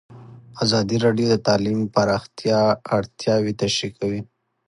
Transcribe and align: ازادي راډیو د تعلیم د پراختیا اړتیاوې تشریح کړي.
ازادي 0.63 0.97
راډیو 1.05 1.27
د 1.31 1.35
تعلیم 1.47 1.79
د 1.83 1.87
پراختیا 1.95 2.59
اړتیاوې 2.95 3.53
تشریح 3.61 3.91
کړي. 3.99 4.19